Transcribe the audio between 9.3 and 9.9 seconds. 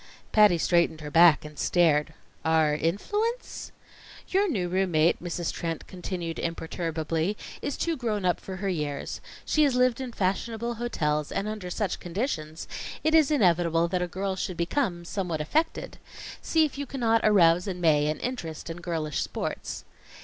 She has